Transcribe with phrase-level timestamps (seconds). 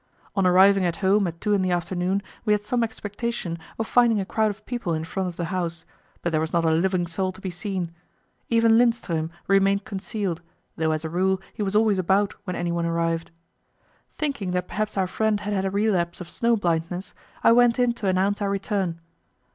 [0.35, 4.19] On arriving at home at two in the afternoon we had some expectation of finding
[4.19, 5.85] a crowd of people in front of the house;
[6.23, 7.91] but there was not a living soul to be seen.
[8.49, 10.41] Even Lindström remained concealed,
[10.75, 13.29] though as a rule he was always about when anyone arrived.
[14.11, 17.13] Thinking that perhaps our friend had had a relapse of snow blindness,
[17.43, 18.99] I went in to announce our return.